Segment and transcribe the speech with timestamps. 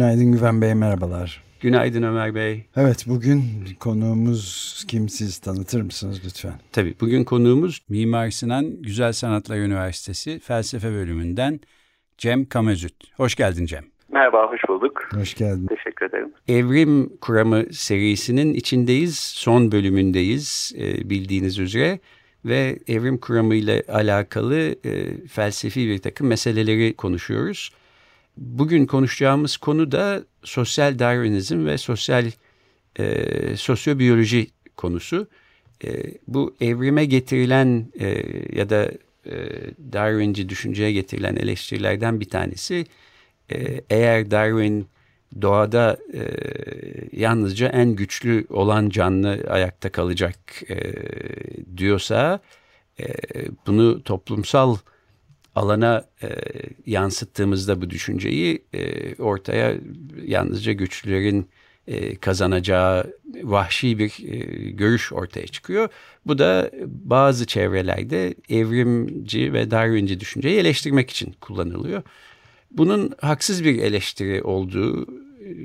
[0.00, 1.42] Günaydın Güven Bey, merhabalar.
[1.60, 2.64] Günaydın Ömer Bey.
[2.76, 3.42] Evet, bugün
[3.80, 6.52] konuğumuz kim siz tanıtır mısınız lütfen?
[6.72, 11.60] Tabii, bugün konuğumuz Mimar Sinan Güzel Sanatlar Üniversitesi Felsefe Bölümünden
[12.18, 12.94] Cem Kamezüt.
[13.16, 13.84] Hoş geldin Cem.
[14.12, 15.08] Merhaba, hoş bulduk.
[15.14, 15.66] Hoş geldin.
[15.66, 16.32] Teşekkür ederim.
[16.48, 19.18] Evrim Kuramı serisinin içindeyiz.
[19.18, 21.98] Son bölümündeyiz e, bildiğiniz üzere.
[22.44, 27.70] Ve evrim kuramı ile alakalı e, felsefi bir takım meseleleri konuşuyoruz.
[28.36, 32.30] Bugün konuşacağımız konu da sosyal Darwinizm ve sosyal
[32.98, 35.28] e, sosyobiyoloji konusu.
[35.84, 38.22] E, bu evrime getirilen e,
[38.58, 38.90] ya da
[39.26, 39.32] e,
[39.92, 42.86] Darwinci düşünceye getirilen eleştirilerden bir tanesi
[43.52, 44.88] ee, eğer Darwin
[45.42, 46.22] doğada e,
[47.12, 50.76] yalnızca en güçlü olan canlı ayakta kalacak e,
[51.76, 52.40] diyorsa
[53.00, 53.06] e,
[53.66, 54.76] bunu toplumsal
[55.54, 56.28] alana e,
[56.86, 59.74] yansıttığımızda bu düşünceyi e, ortaya
[60.24, 61.48] yalnızca güçlülerin
[61.86, 64.36] e, kazanacağı vahşi bir e,
[64.70, 65.88] görüş ortaya çıkıyor.
[66.26, 72.02] Bu da bazı çevrelerde evrimci ve Darwinci düşünceyi eleştirmek için kullanılıyor.
[72.70, 75.06] Bunun haksız bir eleştiri olduğu,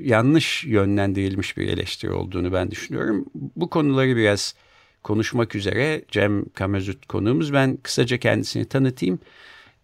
[0.04, 3.26] yanlış yönlendirilmiş bir eleştiri olduğunu ben düşünüyorum.
[3.34, 4.54] Bu konuları biraz
[5.02, 7.52] konuşmak üzere Cem Kamezut konuğumuz.
[7.52, 9.18] Ben kısaca kendisini tanıtayım.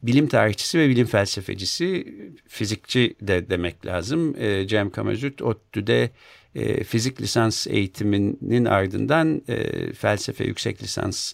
[0.03, 2.15] Bilim tarihçisi ve bilim felsefecisi,
[2.49, 4.35] fizikçi de demek lazım.
[4.39, 6.11] E, Cem Kamezut ODTÜ'de
[6.55, 11.33] e, fizik lisans eğitiminin ardından e, felsefe yüksek lisans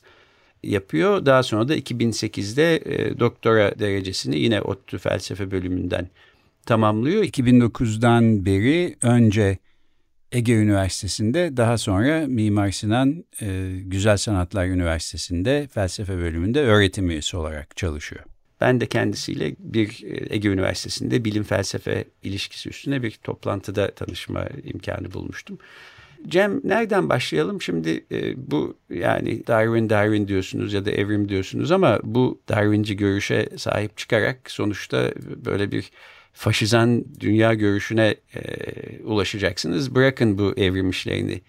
[0.63, 1.27] yapıyor.
[1.27, 6.09] Daha sonra da 2008'de e, doktora derecesini yine ODTÜ felsefe bölümünden
[6.67, 7.25] tamamlıyor.
[7.25, 9.59] 2009'dan beri önce
[10.33, 17.77] Ege Üniversitesi'nde daha sonra Mimar Sinan e, Güzel Sanatlar Üniversitesi'nde felsefe bölümünde öğretim üyesi olarak
[17.77, 18.25] çalışıyor.
[18.61, 25.13] Ben de kendisiyle bir e, Ege Üniversitesi'nde bilim felsefe ilişkisi üstüne bir toplantıda tanışma imkanı
[25.13, 25.59] bulmuştum.
[26.29, 27.63] Cem nereden başlayalım?
[27.63, 33.49] Şimdi e, bu yani Darwin Darwin diyorsunuz ya da evrim diyorsunuz ama bu Darwinci görüşe
[33.57, 35.11] sahip çıkarak sonuçta
[35.45, 35.91] böyle bir
[36.33, 38.43] faşizan dünya görüşüne e,
[39.03, 39.95] ulaşacaksınız.
[39.95, 41.41] Bırakın bu evrim işlerini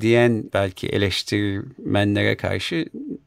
[0.00, 2.74] diyen belki eleştirmenlere karşı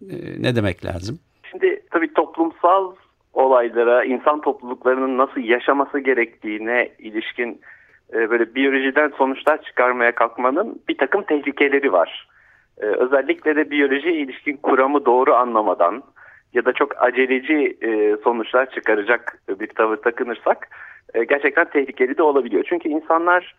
[0.09, 1.19] e, ne demek lazım?
[1.51, 2.95] Şimdi tabii toplumsal
[3.33, 7.61] olaylara, insan topluluklarının nasıl yaşaması gerektiğine ilişkin
[8.13, 12.27] e, böyle biyolojiden sonuçlar çıkarmaya kalkmanın bir takım tehlikeleri var.
[12.81, 16.03] E, özellikle de biyoloji ilişkin kuramı doğru anlamadan
[16.53, 20.67] ya da çok aceleci e, sonuçlar çıkaracak bir tavır takınırsak
[21.29, 22.63] gerçekten tehlikeli de olabiliyor.
[22.69, 23.55] Çünkü insanlar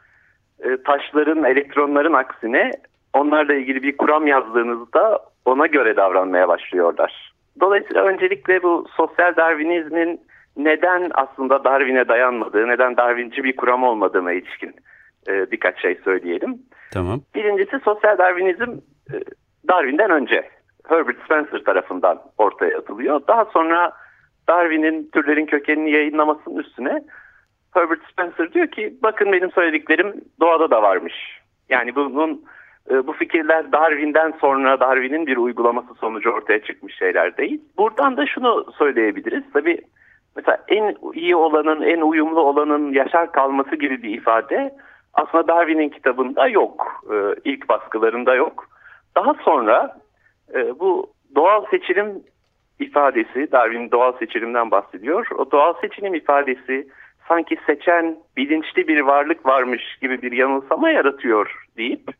[0.85, 2.71] taşların, elektronların aksine
[3.15, 7.32] onlarla ilgili bir kuram yazdığınızda ona göre davranmaya başlıyorlar.
[7.61, 10.21] Dolayısıyla öncelikle bu sosyal darwinizmin
[10.57, 14.75] neden aslında Darwin'e dayanmadığı, neden Darwinci bir kuram olmadığına ilişkin
[15.29, 16.59] e, birkaç şey söyleyelim.
[16.93, 17.21] Tamam.
[17.35, 18.71] Birincisi sosyal Darwinizm
[19.13, 19.15] e,
[19.69, 20.49] Darwin'den önce
[20.89, 23.21] Herbert Spencer tarafından ortaya atılıyor.
[23.29, 23.93] Daha sonra
[24.49, 27.03] Darwin'in türlerin kökenini yayınlamasının üstüne
[27.75, 31.15] Herbert Spencer diyor ki bakın benim söylediklerim doğada da varmış.
[31.69, 32.45] Yani bunun
[32.91, 37.61] bu fikirler Darwin'den sonra Darwin'in bir uygulaması sonucu ortaya çıkmış şeyler değil.
[37.79, 39.45] Buradan da şunu söyleyebiliriz.
[39.53, 39.79] Tabii
[40.37, 44.75] mesela en iyi olanın, en uyumlu olanın yaşar kalması gibi bir ifade
[45.15, 47.05] aslında Darwin'in kitabında yok.
[47.13, 48.69] Ee, ilk baskılarında yok.
[49.17, 49.97] Daha sonra
[50.55, 52.23] e, bu doğal seçilim
[52.81, 55.27] ifadesi, Darwin doğal seçilimden bahsediyor.
[55.39, 56.89] O doğal seçilim ifadesi
[57.29, 62.11] sanki seçen bilinçli bir varlık varmış gibi bir yanılsama yaratıyor deyip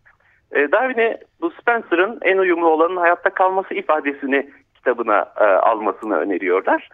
[0.53, 6.89] e, Darwin'e bu Spencer'ın en uyumlu olanın hayatta kalması ifadesini kitabına e, almasını öneriyorlar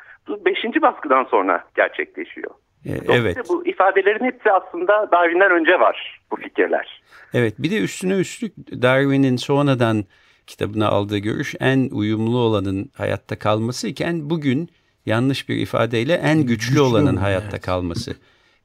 [0.45, 2.51] beşinci baskıdan sonra gerçekleşiyor.
[2.85, 3.37] E, evet.
[3.49, 7.03] Bu ifadelerin hepsi aslında Darwin'den önce var bu fikirler.
[7.35, 8.53] Evet bir de üstüne üstlük
[8.83, 10.05] Darwin'in sonradan
[10.47, 14.69] kitabına aldığı görüş en uyumlu olanın hayatta kalması iken bugün
[15.07, 17.65] yanlış bir ifadeyle en güçlü, güçlü olanın hayatta evet.
[17.65, 18.17] kalması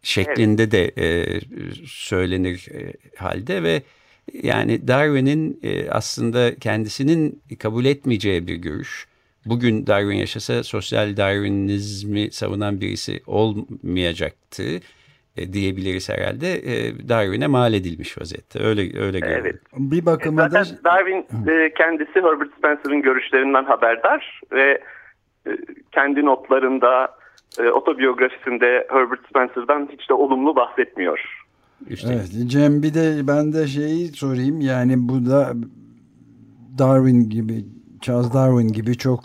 [0.01, 0.71] şeklinde evet.
[0.71, 1.39] de e,
[1.85, 3.81] söylenir e, halde ve
[4.33, 9.07] yani Darwin'in e, aslında kendisinin kabul etmeyeceği bir görüş
[9.45, 14.63] bugün Darwin yaşasa sosyal Darwinizmi savunan birisi olmayacaktı
[15.37, 16.47] e, diyebiliriz herhalde.
[16.53, 18.59] E, Darwin'e mal edilmiş vaziyette.
[18.63, 19.45] Öyle öyle görüyorum.
[19.45, 19.61] Evet.
[19.77, 21.25] Bir bakıma da Darwin
[21.77, 24.81] kendisi Herbert Spencer'ın görüşlerinden haberdar ve
[25.91, 27.15] kendi notlarında
[27.73, 31.42] otobiyografisinde Herbert Spencer'dan hiç de olumlu bahsetmiyor.
[31.89, 32.07] İşte.
[32.13, 35.53] Evet Cem bir de ben de şeyi sorayım yani bu da
[36.77, 37.53] Darwin gibi
[38.01, 39.19] Charles Darwin gibi çok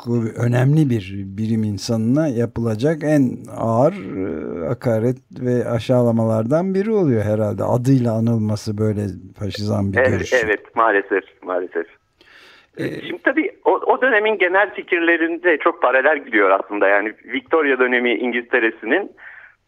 [0.47, 3.23] önemli bir bilim insanına yapılacak en
[3.57, 7.65] ağır e, hakaret ve aşağılamalardan biri oluyor herhalde.
[7.65, 9.01] Adıyla anılması böyle
[9.39, 10.33] faşizan bir evet, görüş.
[10.33, 11.87] Evet maalesef maalesef.
[12.79, 16.89] Ee, Şimdi tabii o, o dönemin genel fikirlerinde çok paralel gidiyor aslında.
[16.89, 19.13] Yani Victoria dönemi İngiltere'sinin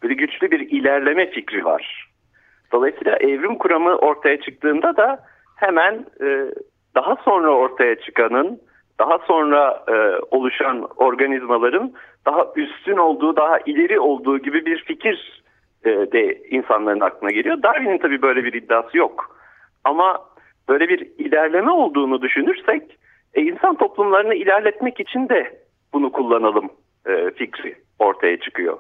[0.03, 2.10] böyle güçlü bir ilerleme fikri var.
[2.73, 5.25] Dolayısıyla evrim kuramı ortaya çıktığında da
[5.57, 6.55] hemen e,
[6.95, 8.61] daha sonra ortaya çıkanın,
[8.99, 9.95] daha sonra e,
[10.31, 11.93] oluşan organizmaların
[12.27, 15.43] daha üstün olduğu, daha ileri olduğu gibi bir fikir
[15.85, 17.63] e, de insanların aklına geliyor.
[17.63, 19.37] Darwin'in tabii böyle bir iddiası yok.
[19.85, 20.19] Ama
[20.69, 22.83] böyle bir ilerleme olduğunu düşünürsek
[23.35, 25.61] e, insan toplumlarını ilerletmek için de
[25.93, 26.71] bunu kullanalım
[27.07, 28.79] e, fikri ortaya çıkıyor.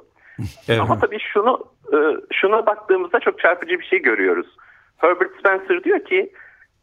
[0.69, 0.81] Evet.
[0.81, 1.99] Ama tabii şunu e,
[2.33, 4.57] şuna baktığımızda çok çarpıcı bir şey görüyoruz.
[4.97, 6.33] Herbert Spencer diyor ki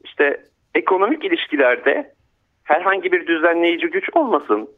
[0.04, 0.44] işte
[0.76, 2.14] ekonomik ilişkilerde
[2.64, 4.70] herhangi bir düzenleyici güç olmasın,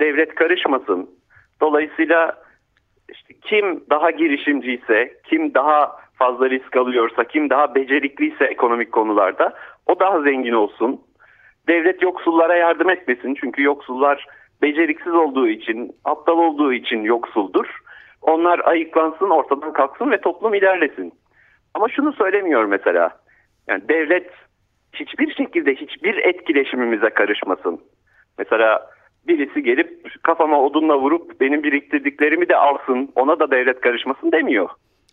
[0.00, 1.10] devlet karışmasın.
[1.60, 2.42] Dolayısıyla
[3.08, 9.54] işte kim daha girişimciyse, kim daha fazla risk alıyorsa, kim daha becerikliyse ekonomik konularda
[9.86, 11.00] o daha zengin olsun.
[11.68, 14.26] Devlet yoksullara yardım etmesin çünkü yoksullar
[14.62, 17.66] beceriksiz olduğu için, aptal olduğu için yoksuldur.
[18.22, 21.12] Onlar ayıklansın, ortadan kalksın ve toplum ilerlesin.
[21.74, 23.10] Ama şunu söylemiyor mesela.
[23.68, 24.30] Yani devlet
[24.92, 27.80] hiçbir şekilde hiçbir etkileşimimize karışmasın.
[28.38, 28.90] Mesela
[29.28, 34.68] birisi gelip kafama odunla vurup benim biriktirdiklerimi de alsın, ona da devlet karışmasın demiyor.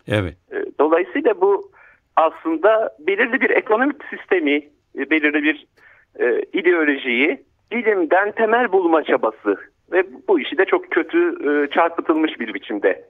[0.08, 0.36] Evet.
[0.52, 1.70] Ee, dolayısıyla bu
[2.16, 4.56] aslında belirli bir ekonomik sistemi,
[4.98, 5.66] e, belirli bir
[6.20, 9.56] e, ideolojiyi bilimden temel bulma çabası
[9.92, 13.04] ve bu işi de çok kötü e, çarpıtılmış bir biçimde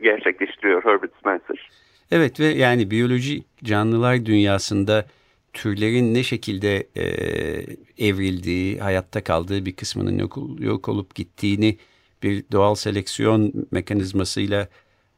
[0.00, 1.70] gerçekleştiriyor Herbert Spencer.
[2.10, 5.04] Evet ve yani biyoloji canlılar dünyasında
[5.52, 7.04] türlerin ne şekilde e,
[7.98, 11.76] evrildiği, hayatta kaldığı bir kısmının yok, yok olup gittiğini
[12.22, 14.68] bir doğal seleksiyon mekanizmasıyla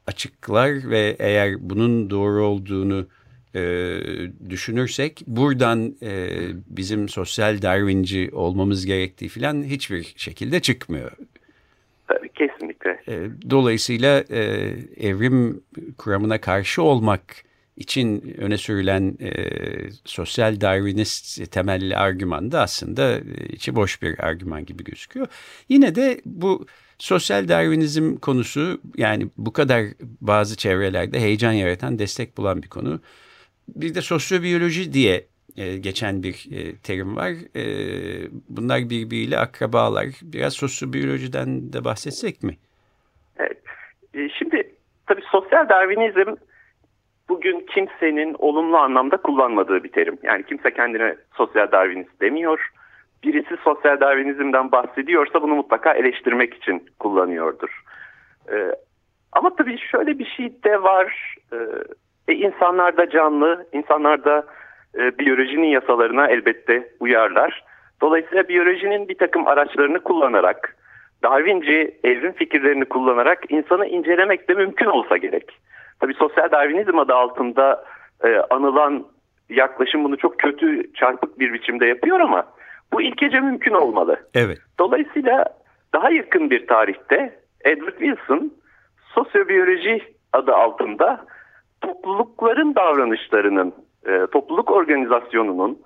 [0.06, 3.06] açıklar ve eğer bunun doğru olduğunu
[3.54, 4.00] e,
[4.50, 6.28] düşünürsek buradan e,
[6.66, 11.12] bizim sosyal Darwinci olmamız gerektiği falan hiçbir şekilde çıkmıyor.
[12.08, 12.90] Tabii kesinlikle.
[13.08, 14.40] E, dolayısıyla e,
[14.96, 15.60] evrim
[15.98, 17.22] kuramına karşı olmak
[17.76, 19.32] için öne sürülen e,
[20.04, 25.26] sosyal Darwinist temelli argüman da aslında e, içi boş bir argüman gibi gözüküyor.
[25.68, 26.66] Yine de bu
[26.98, 29.84] sosyal Darwinizm konusu yani bu kadar
[30.20, 33.00] bazı çevrelerde heyecan yaratan, destek bulan bir konu.
[33.74, 35.26] Bir de sosyobiyoloji diye
[35.56, 37.32] e, geçen bir e, terim var.
[37.56, 37.64] E,
[38.48, 40.06] bunlar birbiriyle akrabalar.
[40.22, 42.56] Biraz sosyobiyolojiden de bahsetsek mi?
[43.38, 43.62] Evet.
[44.14, 44.74] E, şimdi
[45.06, 46.34] tabii sosyal Darwinizm
[47.28, 50.18] bugün kimsenin olumlu anlamda kullanmadığı bir terim.
[50.22, 52.70] Yani kimse kendine sosyal Darwinist demiyor.
[53.24, 57.82] Birisi sosyal Darwinizmden bahsediyorsa bunu mutlaka eleştirmek için kullanıyordur.
[58.52, 58.74] Ee,
[59.32, 61.36] ama tabii şöyle bir şey de var.
[61.52, 61.56] Ee,
[62.30, 64.44] e, insanlar da canlı, insanlar da
[64.98, 67.64] e, biyolojinin yasalarına elbette uyarlar.
[68.00, 70.76] Dolayısıyla biyolojinin bir takım araçlarını kullanarak,
[71.22, 75.60] Darwinci evrim fikirlerini kullanarak insanı incelemek de mümkün olsa gerek.
[76.00, 77.84] Tabii sosyal Darwinizm adı altında
[78.24, 79.06] e, anılan
[79.48, 82.44] yaklaşım bunu çok kötü, çarpık bir biçimde yapıyor ama
[82.92, 84.16] bu ilkece mümkün olmalı.
[84.34, 84.58] Evet.
[84.78, 85.44] Dolayısıyla
[85.92, 88.52] daha yakın bir tarihte Edward Wilson
[89.14, 91.26] sosyobiyoloji adı altında
[91.80, 93.74] toplulukların davranışlarının,
[94.06, 95.78] e, topluluk organizasyonunun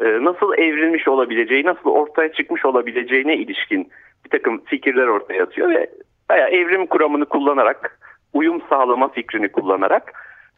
[0.00, 3.90] e, nasıl evrilmiş olabileceği, nasıl ortaya çıkmış olabileceğine ilişkin
[4.24, 5.90] bir takım fikirler ortaya atıyor ve
[6.28, 8.00] bayağı evrim kuramını kullanarak,
[8.32, 10.12] uyum sağlama fikrini kullanarak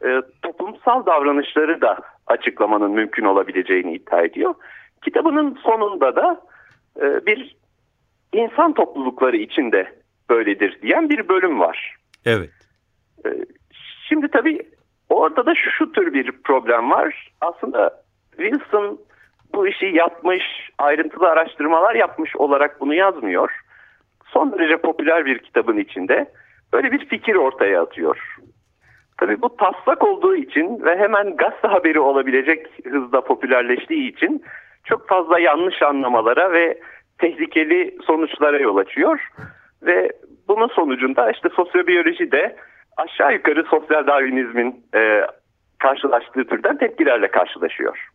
[0.05, 4.55] e, toplumsal davranışları da açıklamanın mümkün olabileceğini iddia ediyor.
[5.05, 6.41] Kitabının sonunda da
[7.01, 7.57] e, bir
[8.33, 9.93] insan toplulukları içinde
[10.31, 11.97] böyledir diyen bir bölüm var.
[12.25, 12.51] Evet.
[13.27, 13.29] E,
[14.09, 14.63] şimdi tabii
[15.15, 17.33] orada da şu tür bir problem var.
[17.41, 18.03] Aslında
[18.37, 18.99] Wilson
[19.55, 20.43] bu işi yapmış,
[20.79, 23.51] ayrıntılı araştırmalar yapmış olarak bunu yazmıyor.
[24.27, 26.31] Son derece popüler bir kitabın içinde
[26.73, 28.37] böyle bir fikir ortaya atıyor.
[29.19, 34.43] Tabii bu taslak olduğu için ve hemen gazete haberi olabilecek hızda popülerleştiği için
[34.85, 36.79] çok fazla yanlış anlamalara ve
[37.19, 39.29] tehlikeli sonuçlara yol açıyor.
[39.83, 40.13] Ve
[40.49, 42.57] bunun sonucunda işte sosyobiyoloji de
[43.05, 45.21] aşağı yukarı sosyal darwinizmin e,
[45.79, 48.09] karşılaştığı türden tepkilerle karşılaşıyor.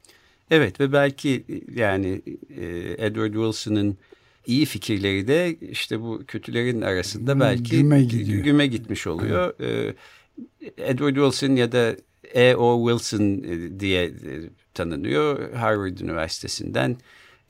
[0.51, 1.43] Evet ve belki
[1.75, 2.21] yani
[2.61, 2.65] e,
[3.05, 3.97] Edward Wilson'ın
[4.45, 8.43] iyi fikirleri de işte bu kötülerin arasında belki güme, gidiyor.
[8.43, 9.53] güme gitmiş oluyor.
[9.59, 9.95] Evet.
[10.77, 11.95] Edward Wilson ya da
[12.33, 12.89] E.O.
[12.89, 14.11] Wilson e, diye e,
[14.73, 16.95] tanınıyor Harvard Üniversitesi'nden.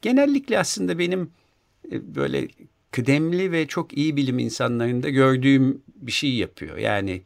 [0.02, 1.32] Genellikle aslında benim
[1.92, 2.48] böyle
[2.92, 6.78] kıdemli ve çok iyi bilim insanlarında gördüğüm bir şey yapıyor.
[6.78, 7.22] Yani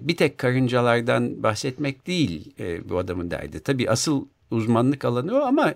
[0.00, 3.60] bir tek karıncalardan bahsetmek değil bu adamın derdi.
[3.60, 5.74] Tabii asıl uzmanlık alanı o ama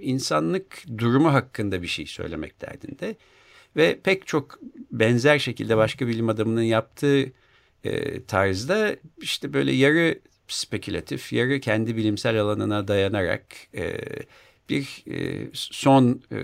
[0.00, 3.16] insanlık durumu hakkında bir şey söylemek derdinde.
[3.76, 4.58] Ve pek çok
[4.92, 7.32] benzer şekilde başka bilim adamının yaptığı
[7.84, 10.18] e, tarzda işte böyle yarı
[10.48, 13.96] spekülatif, yarı kendi bilimsel alanına dayanarak e,
[14.68, 16.38] bir e, son e,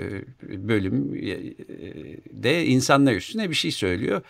[0.68, 1.36] bölüm e,
[2.42, 4.22] de insanlar üstüne bir şey söylüyor.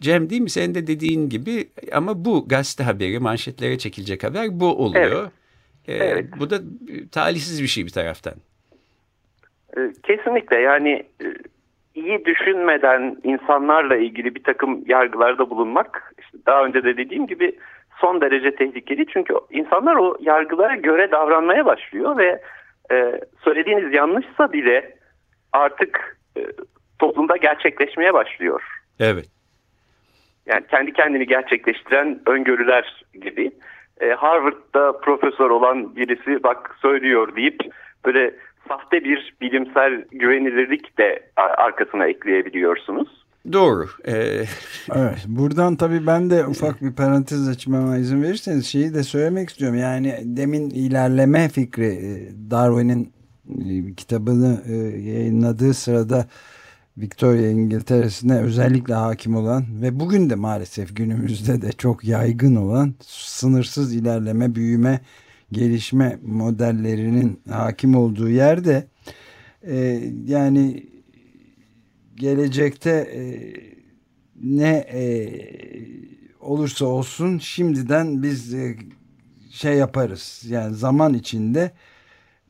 [0.00, 4.84] Cem değil mi senin de dediğin gibi ama bu gazete haberi manşetlere çekilecek haber bu
[4.84, 5.22] oluyor.
[5.22, 5.32] Evet.
[6.00, 6.24] Ee, evet.
[6.40, 6.56] Bu da
[7.12, 8.34] talihsiz bir şey bir taraftan.
[10.02, 11.26] Kesinlikle yani e,
[11.94, 17.58] iyi düşünmeden insanlarla ilgili bir takım yargılarda bulunmak işte daha önce de dediğim gibi
[18.00, 19.06] son derece tehlikeli.
[19.06, 22.40] Çünkü insanlar o yargılara göre davranmaya başlıyor ve
[22.92, 24.96] e, söylediğiniz yanlışsa bile
[25.52, 26.40] artık e,
[26.98, 28.62] toplumda gerçekleşmeye başlıyor.
[29.00, 29.26] Evet.
[30.46, 33.50] Yani kendi kendini gerçekleştiren öngörüler gibi
[34.00, 37.60] e, Harvard'da profesör olan birisi bak söylüyor deyip
[38.04, 38.34] böyle
[38.68, 43.25] sahte bir bilimsel güvenilirlik de arkasına ekleyebiliyorsunuz.
[43.52, 43.88] Doğru.
[44.06, 44.44] Ee...
[44.94, 49.78] Evet, buradan tabii ben de ufak bir parantez açmama izin verirseniz şeyi de söylemek istiyorum.
[49.78, 53.12] Yani demin ilerleme fikri e, Darwin'in
[53.68, 56.26] e, kitabını e, yayınladığı sırada
[56.98, 63.94] Victoria İngiltere'sine özellikle hakim olan ve bugün de maalesef günümüzde de çok yaygın olan sınırsız
[63.94, 65.00] ilerleme, büyüme,
[65.52, 68.86] gelişme modellerinin hakim olduğu yerde
[70.26, 70.86] yani
[72.16, 73.22] gelecekte e,
[74.42, 75.02] ne e,
[76.40, 78.76] olursa olsun şimdiden biz e,
[79.50, 81.72] şey yaparız yani zaman içinde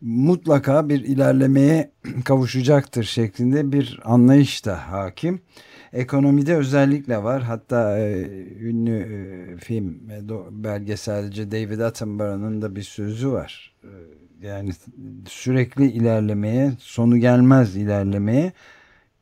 [0.01, 1.91] mutlaka bir ilerlemeye
[2.25, 5.41] kavuşacaktır şeklinde bir anlayış da hakim.
[5.93, 7.43] Ekonomide özellikle var.
[7.43, 8.27] Hatta e,
[8.61, 10.01] ünlü e, film
[10.51, 13.75] belgeselci David Attenborough'ın da bir sözü var.
[13.85, 14.71] E, yani
[15.29, 18.53] sürekli ilerlemeye, sonu gelmez ilerlemeye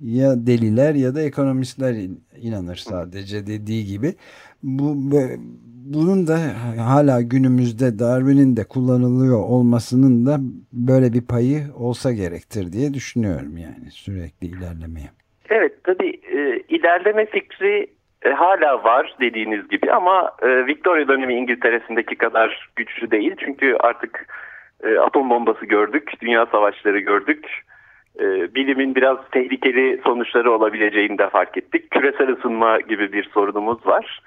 [0.00, 1.94] ya deliler ya da ekonomistler
[2.40, 4.14] inanır sadece dediği gibi.
[4.62, 4.94] Bu
[5.84, 6.38] bunun da
[6.78, 10.36] hala günümüzde Darwin'in de kullanılıyor olmasının da
[10.72, 15.10] böyle bir payı olsa gerektir diye düşünüyorum yani sürekli ilerlemeye.
[15.48, 17.86] Evet tabii e, ilerleme fikri
[18.22, 23.34] e, hala var dediğiniz gibi ama e, Victoria dönemi İngiltere'sindeki kadar güçlü değil.
[23.38, 24.26] Çünkü artık
[24.84, 27.46] e, atom bombası gördük, dünya savaşları gördük.
[28.20, 31.90] E, bilimin biraz tehlikeli sonuçları olabileceğini de fark ettik.
[31.90, 34.20] Küresel ısınma gibi bir sorunumuz var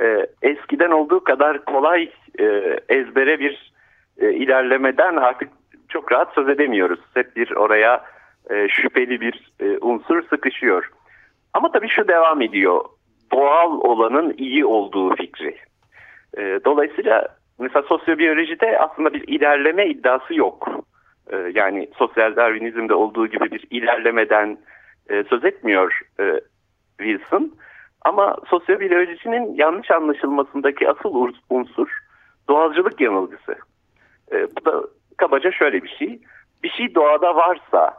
[0.00, 2.44] e, eskiden olduğu kadar kolay e,
[2.88, 3.72] ezbere bir
[4.20, 5.48] ilerlemeden artık
[5.88, 7.00] çok rahat söz edemiyoruz.
[7.14, 8.04] Hep bir oraya
[8.68, 10.90] şüpheli bir unsur sıkışıyor.
[11.52, 12.84] Ama tabii şu devam ediyor.
[13.32, 15.56] Doğal olanın iyi olduğu fikri.
[16.64, 20.68] Dolayısıyla mesela sosyobiyolojide aslında bir ilerleme iddiası yok.
[21.30, 24.58] E, yani sosyal darwinizmde olduğu gibi bir ilerlemeden
[25.10, 26.40] e, söz etmiyor e,
[26.98, 27.52] Wilson.
[28.04, 31.88] Ama sosyobiyolojinin yanlış anlaşılmasındaki asıl unsur
[32.48, 33.56] doğalcılık yanılgısı.
[34.32, 34.82] E, bu da
[35.16, 36.20] kabaca şöyle bir şey.
[36.62, 37.94] Bir şey doğada varsa,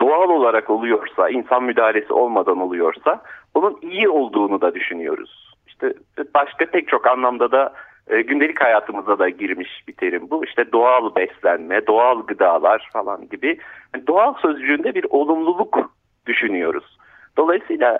[0.00, 3.22] doğal olarak oluyorsa, insan müdahalesi olmadan oluyorsa
[3.54, 5.54] onun iyi olduğunu da düşünüyoruz.
[5.66, 5.94] İşte
[6.34, 7.72] başka pek çok anlamda da
[8.08, 10.44] e, gündelik hayatımıza da girmiş bir terim bu.
[10.44, 13.58] İşte doğal beslenme, doğal gıdalar falan gibi.
[13.94, 15.90] Yani doğal sözcüğünde bir olumluluk
[16.26, 16.98] düşünüyoruz.
[17.36, 17.98] Dolayısıyla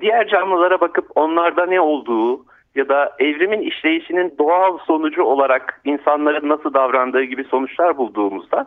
[0.00, 2.44] diğer canlılara bakıp onlarda ne olduğu
[2.74, 8.66] ya da evrimin işleyişinin doğal sonucu olarak insanların nasıl davrandığı gibi sonuçlar bulduğumuzda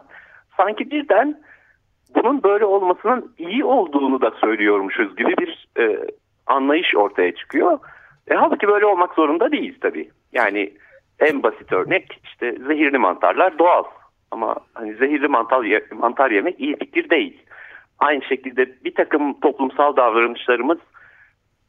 [0.58, 1.40] sanki birden
[2.16, 6.00] bunun böyle olmasının iyi olduğunu da söylüyormuşuz gibi bir e,
[6.48, 7.80] anlayış ortaya çıkıyor.
[8.28, 10.10] E, halbuki böyle olmak zorunda değil tabii.
[10.36, 10.74] Yani
[11.20, 13.84] en basit örnek işte zehirli mantarlar doğal.
[14.32, 17.42] Ama hani zehirli mantar, mantar yemek iyi fikir değil.
[18.00, 20.78] Aynı şekilde bir takım toplumsal davranışlarımız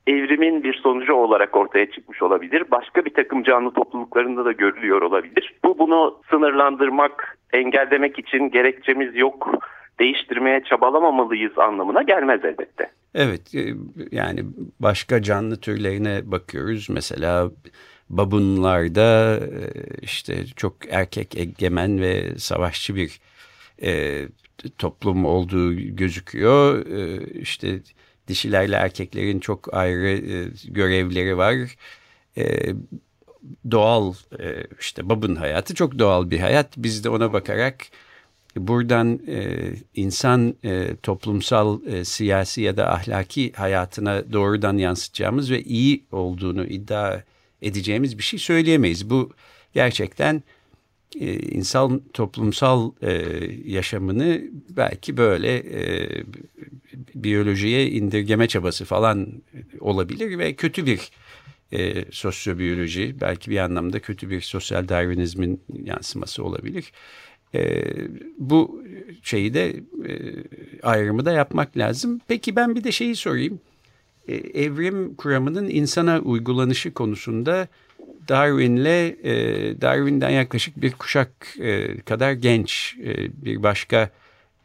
[0.07, 2.65] evrimin bir sonucu olarak ortaya çıkmış olabilir.
[2.71, 5.55] Başka bir takım canlı topluluklarında da görülüyor olabilir.
[5.65, 9.51] Bu bunu sınırlandırmak, engellemek için gerekçemiz yok
[9.99, 12.91] değiştirmeye çabalamamalıyız anlamına gelmez elbette.
[13.17, 13.75] Evet e,
[14.13, 14.45] yani
[14.81, 16.89] başka canlı türlerine bakıyoruz.
[16.91, 17.51] Mesela
[18.11, 23.21] babunlarda e, işte çok erkek egemen ve savaşçı bir
[23.83, 24.23] e,
[24.79, 26.87] toplum olduğu gözüküyor.
[26.87, 27.81] E, işte
[28.29, 31.77] dişilerle erkeklerin çok ayrı e, görevleri var.
[32.39, 32.75] E,
[33.71, 36.75] doğal e, işte babın hayatı çok doğal bir hayat.
[36.77, 37.77] Biz de ona bakarak
[38.57, 46.05] buradan e, insan e, toplumsal, e, siyasi ya da ahlaki hayatına doğrudan yansıtacağımız ve iyi
[46.13, 47.23] olduğunu iddia
[47.63, 49.11] edeceğimiz bir şey söyleyemeyiz.
[49.11, 49.33] Bu
[49.75, 50.43] gerçekten
[51.21, 53.13] e, insan toplumsal e,
[53.65, 56.09] yaşamını belki böyle e,
[57.15, 59.43] biyolojiye indirgeme çabası falan
[59.81, 61.11] olabilir ve kötü bir
[61.73, 66.93] e, sosyobiyoloji belki bir anlamda kötü bir sosyal darwinizmin yansıması olabilir.
[67.55, 67.85] E,
[68.39, 68.83] bu
[69.23, 69.69] şeyi de
[70.09, 70.13] e,
[70.83, 72.21] ayrımı da yapmak lazım.
[72.29, 73.61] Peki ben bir de şeyi sorayım.
[74.29, 77.69] E, evrim kuramının insana uygulanışı konusunda
[78.29, 79.35] Darwin'le e,
[79.81, 84.11] Darwin'den yaklaşık bir kuşak e, kadar genç e, bir başka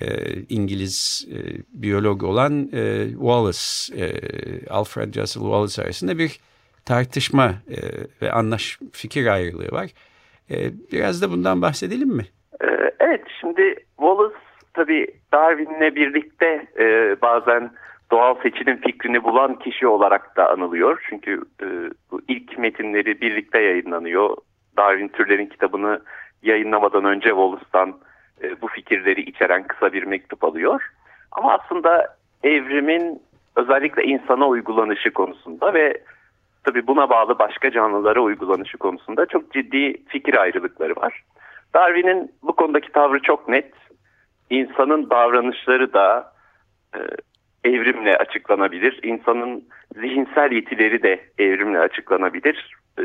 [0.01, 1.37] e, İngiliz e,
[1.73, 6.39] biyolog olan e, Wallace, e, Alfred Russel Wallace arasında bir
[6.85, 7.77] tartışma e,
[8.21, 9.89] ve anlaş fikir ayrılığı var.
[10.51, 12.27] E, biraz da bundan bahsedelim mi?
[12.63, 14.35] E, evet, şimdi Wallace
[14.73, 17.71] tabii Darwin'le birlikte e, bazen
[18.11, 21.03] doğal seçilim fikrini bulan kişi olarak da anılıyor.
[21.09, 21.65] Çünkü e,
[22.11, 24.37] bu ilk metinleri birlikte yayınlanıyor.
[24.77, 26.01] Darwin Türlerin kitabını
[26.43, 27.99] yayınlamadan önce Wallace'tan
[28.43, 30.81] e, bu fikirleri içeren kısa bir mektup alıyor.
[31.31, 33.21] Ama aslında evrimin
[33.55, 36.01] özellikle insana uygulanışı konusunda ve
[36.63, 41.23] tabii buna bağlı başka canlılara uygulanışı konusunda çok ciddi fikir ayrılıkları var.
[41.73, 43.73] Darwin'in bu konudaki tavrı çok net.
[44.49, 46.33] İnsanın davranışları da
[46.95, 46.99] e,
[47.69, 48.99] evrimle açıklanabilir.
[49.03, 49.63] İnsanın
[49.95, 52.75] zihinsel yetileri de evrimle açıklanabilir.
[52.99, 53.03] E,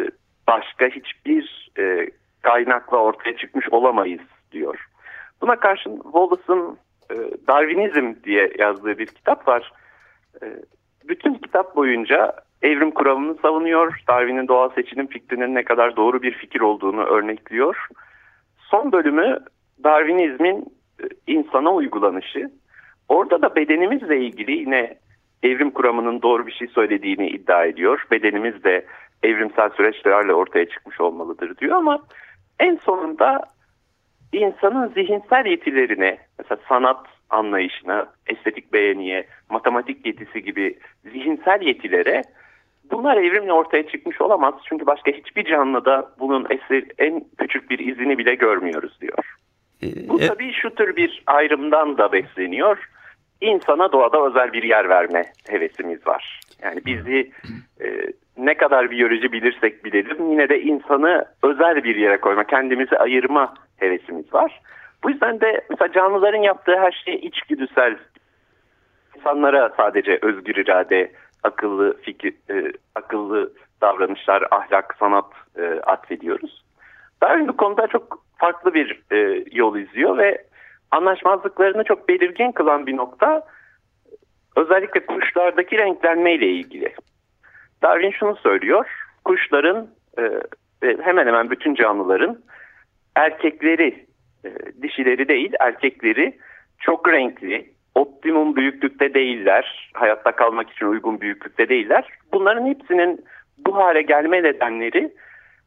[0.49, 2.11] başka hiçbir e,
[2.43, 4.21] kaynakla ortaya çıkmış olamayız
[4.53, 4.87] diyor.
[5.41, 6.79] Buna karşın Wallace'ın
[7.11, 7.15] e,
[7.49, 9.73] Darwinizm diye yazdığı bir kitap var.
[10.43, 10.47] E,
[11.09, 14.03] bütün kitap boyunca evrim kuramını savunuyor.
[14.09, 17.89] Darwin'in doğal seçilim fikrinin ne kadar doğru bir fikir olduğunu örnekliyor.
[18.71, 19.39] Son bölümü
[19.85, 20.67] Darwinizmin
[21.03, 22.51] e, insana uygulanışı.
[23.09, 24.99] Orada da bedenimizle ilgili yine
[25.43, 28.07] evrim kuramının doğru bir şey söylediğini iddia ediyor.
[28.11, 28.87] Bedenimiz de
[29.23, 31.99] evrimsel süreçlerle ortaya çıkmış olmalıdır diyor ama
[32.61, 33.43] en sonunda
[34.33, 42.23] insanın zihinsel yetilerine mesela sanat anlayışına, estetik beğeniye, matematik yetisi gibi zihinsel yetilere
[42.91, 44.55] bunlar evrimle ortaya çıkmış olamaz.
[44.69, 49.19] Çünkü başka hiçbir canlıda bunun eser, en küçük bir izini bile görmüyoruz diyor.
[49.83, 52.89] Ee, Bu e- tabii şu tür bir ayrımdan da besleniyor.
[53.41, 56.41] İnsana doğada özel bir yer verme hevesimiz var.
[56.63, 57.33] Yani bizi
[57.81, 57.87] e,
[58.37, 64.35] ne kadar biyoloji bilirsek bilelim yine de insanı özel bir yere koyma, kendimizi ayırma hevesimiz
[64.35, 64.61] var.
[65.05, 67.97] Bu yüzden de mesela canlıların yaptığı her şey içgüdüsel.
[69.17, 71.13] İnsanlara sadece özgür irade,
[71.47, 76.65] akıllı fikir, e, akıllı davranışlar, ahlak, sanat e, atfediyoruz.
[77.23, 80.45] Darwin bu konuda çok farklı bir e, yol izliyor ve
[80.91, 83.43] anlaşmazlıklarını çok belirgin kılan bir nokta
[84.57, 86.95] özellikle kuşlardaki renklenme ile ilgili.
[87.83, 88.87] Darwin şunu söylüyor,
[89.25, 90.23] kuşların e,
[91.03, 92.39] hemen hemen bütün canlıların
[93.15, 94.07] erkekleri,
[94.45, 94.51] e,
[94.83, 96.39] dişileri değil erkekleri
[96.79, 102.05] çok renkli, optimum büyüklükte değiller, hayatta kalmak için uygun büyüklükte değiller.
[102.33, 103.25] Bunların hepsinin
[103.59, 105.13] bu hale gelme nedenleri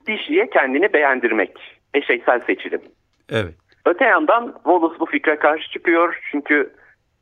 [0.08, 2.82] dişiye kendini beğendirmek, eşeysel seçilim.
[3.30, 3.54] Evet.
[3.86, 6.74] Öte yandan Wallace bu fikre karşı çıkıyor çünkü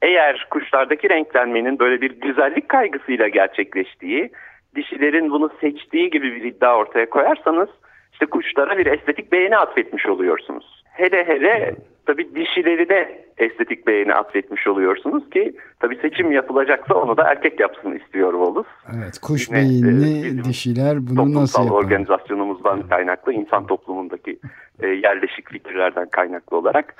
[0.02, 4.32] eğer kuşlardaki renklenmenin böyle bir güzellik kaygısıyla gerçekleştiği,
[4.76, 7.70] dişilerin bunu seçtiği gibi bir iddia ortaya koyarsanız
[8.14, 10.84] işte kuşlara bir estetik beğeni atfetmiş oluyorsunuz.
[10.98, 17.24] Hele hele tabii dişileri de estetik beğeni atfetmiş oluyorsunuz ki tabii seçim yapılacaksa onu da
[17.32, 18.70] erkek yapsın istiyor Wallace.
[18.98, 21.76] Evet kuş Yine, beyinli e, dişiler bunu nasıl yapar?
[21.78, 24.40] organizasyonumuzdan kaynaklı insan toplumundaki
[24.82, 26.96] e, yerleşik fikirlerden kaynaklı olarak.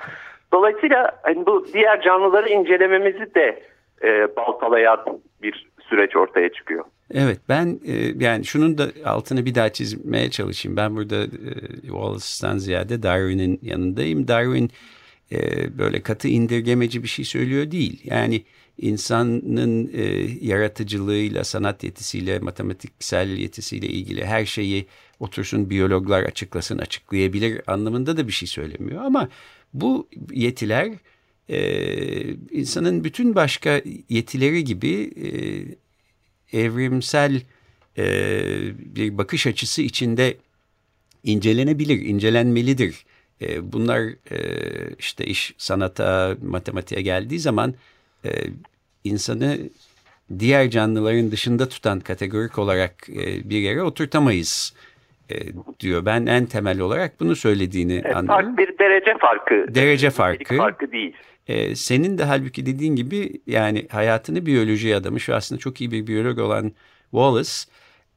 [0.52, 3.62] Dolayısıyla hani bu diğer canlıları incelememizi de
[4.02, 5.00] e, baltalayan
[5.42, 6.84] bir süreç ortaya çıkıyor.
[7.10, 10.76] Evet ben e, yani şunun da altını bir daha çizmeye çalışayım.
[10.76, 11.28] Ben burada e,
[11.80, 14.28] Wallace'tan ziyade Darwin'in yanındayım.
[14.28, 14.70] Darwin
[15.32, 15.38] e,
[15.78, 18.00] böyle katı indirgemeci bir şey söylüyor değil.
[18.04, 18.44] Yani
[18.78, 19.90] insanın
[20.40, 24.86] yaratıcılığıyla, sanat yetisiyle, matematiksel yetisiyle ilgili her şeyi
[25.20, 29.04] otursun biyologlar açıklasın, açıklayabilir anlamında da bir şey söylemiyor.
[29.04, 29.28] Ama
[29.74, 30.92] bu yetiler
[31.48, 31.58] e,
[32.50, 35.30] insanın bütün başka yetileri gibi e,
[36.60, 37.40] evrimsel
[37.98, 38.04] e,
[38.96, 40.36] bir bakış açısı içinde
[41.24, 43.04] incelenebilir, incelenmelidir.
[43.42, 44.38] E, bunlar e,
[44.98, 47.74] işte iş sanata, matematiğe geldiği zaman
[48.24, 48.30] e,
[49.04, 49.58] insanı
[50.38, 54.74] diğer canlıların dışında tutan kategorik olarak e, bir yere oturtamayız
[55.30, 55.36] e,
[55.80, 56.06] diyor.
[56.06, 58.46] Ben en temel olarak bunu söylediğini evet, anlıyorum.
[58.46, 59.74] Fark bir derece farkı.
[59.74, 60.56] Derece farkı.
[60.56, 61.16] farkı değil.
[61.48, 66.06] E, senin de halbuki dediğin gibi yani hayatını biyolojiye adamış ve aslında çok iyi bir
[66.06, 66.72] biyolog olan
[67.10, 67.52] Wallace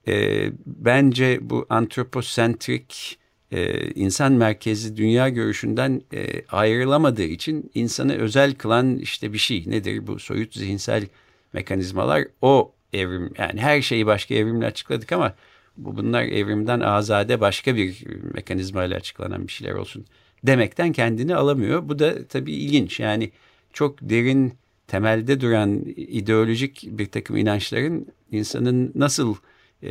[0.08, 3.20] e, bence bu antroposentrik
[3.52, 9.64] e, insan merkezli dünya görüşünden e, ayrılamadığı için insanı özel kılan işte bir şey.
[9.68, 10.20] Nedir bu?
[10.20, 11.08] Soyut zihinsel
[11.54, 12.28] mekanizmalar.
[12.42, 15.36] O evrim yani her şeyi başka evrimle açıkladık ama
[15.78, 20.06] bu bunlar evrimden azade başka bir mekanizmayla açıklanan bir şeyler olsun
[20.44, 21.90] demekten kendini alamıyor.
[21.90, 23.32] Bu da tabii ilginç yani
[23.74, 24.54] çok derin
[24.88, 29.36] temelde duran ideolojik bir takım inançların insanın nasıl
[29.84, 29.90] e,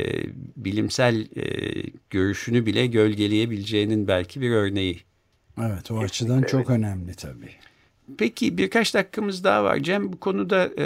[0.55, 1.45] bilimsel e,
[2.09, 5.01] görüşünü bile gölgeleyebileceğinin belki bir örneği.
[5.61, 7.51] Evet o açıdan çok önemli tabii.
[8.17, 9.77] Peki birkaç dakikamız daha var.
[9.77, 10.85] Cem bu konuda e,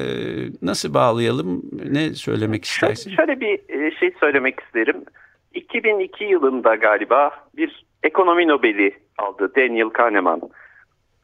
[0.61, 1.61] nasıl bağlayalım?
[1.91, 3.15] Ne söylemek istersin?
[3.15, 5.05] Şöyle, şöyle bir e, şey söylemek isterim.
[5.53, 10.41] 2002 yılında galiba bir ekonomi Nobel'i aldı Daniel Kahneman.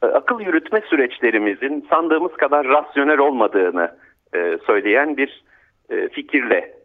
[0.04, 3.98] E, akıl yürütme süreçlerimizin sandığımız kadar rasyonel olmadığını
[4.34, 5.44] e, söyleyen bir
[6.12, 6.82] fikirle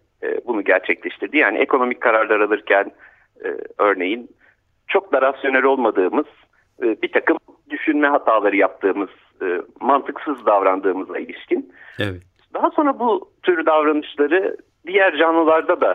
[0.47, 1.39] bunu gerçekleştirdi.
[1.39, 2.91] Yani ekonomik kararlar alırken
[3.79, 4.29] örneğin
[4.89, 6.27] çok da rasyonel olmadığımız
[6.81, 7.39] bir takım
[7.71, 9.09] düşünme hataları yaptığımız,
[9.81, 11.73] mantıksız davrandığımıza ilişkin.
[11.99, 12.23] Evet.
[12.55, 14.57] Daha sonra bu tür davranışları
[14.87, 15.95] diğer canlılarda da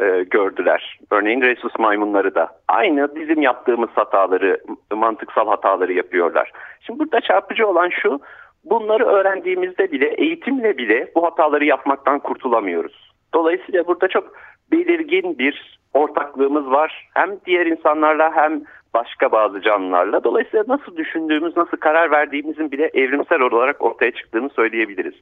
[0.00, 0.98] e, gördüler.
[1.10, 4.60] Örneğin resus maymunları da aynı bizim yaptığımız hataları,
[4.92, 6.52] mantıksal hataları yapıyorlar.
[6.80, 8.20] Şimdi burada çarpıcı olan şu,
[8.64, 13.12] bunları öğrendiğimizde bile, eğitimle bile bu hataları yapmaktan kurtulamıyoruz.
[13.34, 14.32] Dolayısıyla burada çok
[14.72, 17.08] belirgin bir ortaklığımız var.
[17.14, 18.62] Hem diğer insanlarla hem
[18.94, 20.24] başka bazı canlılarla.
[20.24, 25.14] Dolayısıyla nasıl düşündüğümüz, nasıl karar verdiğimizin bile evrimsel olarak ortaya çıktığını söyleyebiliriz.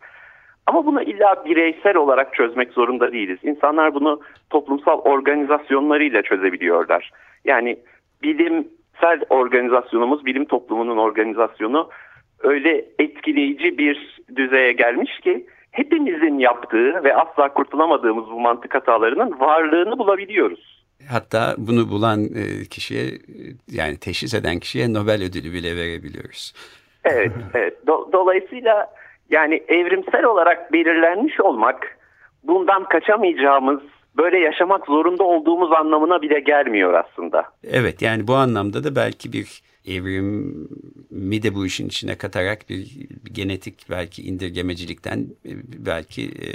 [0.69, 3.39] Ama bunu illa bireysel olarak çözmek zorunda değiliz.
[3.43, 7.11] İnsanlar bunu toplumsal organizasyonlarıyla çözebiliyorlar.
[7.45, 7.79] Yani
[8.23, 11.89] bilimsel organizasyonumuz, bilim toplumunun organizasyonu
[12.43, 19.99] öyle etkileyici bir düzeye gelmiş ki hepimizin yaptığı ve asla kurtulamadığımız bu mantık hatalarının varlığını
[19.99, 20.85] bulabiliyoruz.
[21.11, 23.05] Hatta bunu bulan e, kişiye
[23.71, 26.53] yani teşhis eden kişiye Nobel ödülü bile verebiliyoruz.
[27.05, 27.87] Evet, evet.
[27.87, 28.99] Do dolayısıyla
[29.31, 31.99] yani evrimsel olarak belirlenmiş olmak
[32.43, 33.81] bundan kaçamayacağımız,
[34.17, 37.45] böyle yaşamak zorunda olduğumuz anlamına bile gelmiyor aslında.
[37.65, 43.75] Evet yani bu anlamda da belki bir evrimi de bu işin içine katarak bir, genetik
[43.91, 45.51] belki indirgemecilikten e,
[45.87, 46.49] belki e,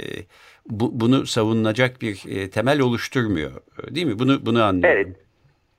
[0.66, 3.52] bu, bunu savunulacak bir e, temel oluşturmuyor
[3.90, 4.18] değil mi?
[4.18, 5.02] Bunu bunu anlıyorum.
[5.06, 5.16] Evet.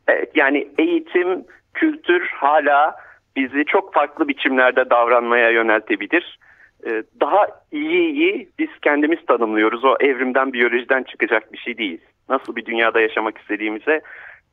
[0.08, 2.96] Evet yani eğitim, kültür hala
[3.36, 6.40] bizi çok farklı biçimlerde davranmaya yöneltebilir.
[6.86, 9.86] Ee, daha iyiyi biz kendimiz tanımlıyoruz.
[9.86, 12.00] O evrimden, biyolojiden çıkacak bir şey değil.
[12.30, 14.02] Nasıl bir dünyada yaşamak istediğimize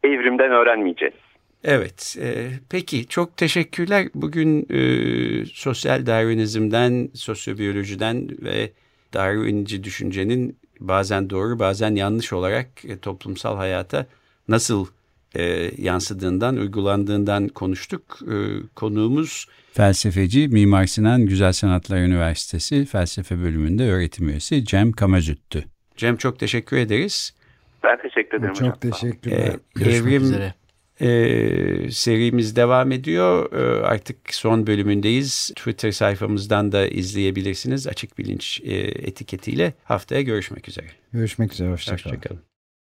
[0.04, 1.14] evrimden öğrenmeyeceğiz.
[1.64, 2.28] Evet, e,
[2.70, 4.06] peki çok teşekkürler.
[4.14, 4.80] Bugün e,
[5.44, 8.70] sosyal Darwinizm'den, sosyobiyolojiden ve
[9.14, 14.06] Darwinci düşüncenin bazen doğru bazen yanlış olarak e, toplumsal hayata
[14.48, 14.86] nasıl
[15.34, 18.18] e, yansıdığından, uygulandığından konuştuk.
[18.22, 18.34] E,
[18.74, 25.64] konuğumuz felsefeci Mimar Sinan Güzel Sanatlar Üniversitesi felsefe bölümünde öğretim üyesi Cem Kamazüttü.
[25.96, 27.34] Cem çok teşekkür ederiz.
[27.84, 28.54] Ben teşekkür ederim.
[28.54, 28.78] Çok hocam.
[28.80, 29.56] teşekkürler.
[29.80, 30.54] Ee, Evrim, üzere.
[31.00, 33.52] E, serimiz devam ediyor.
[33.52, 35.52] E, artık son bölümündeyiz.
[35.56, 37.86] Twitter sayfamızdan da izleyebilirsiniz.
[37.86, 40.86] Açık Bilinç e, etiketiyle haftaya görüşmek üzere.
[41.12, 41.70] Görüşmek üzere.
[41.70, 42.16] Hoşçakalın.
[42.16, 42.51] Hoşçakalın.